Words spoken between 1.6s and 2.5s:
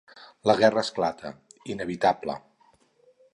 inevitable.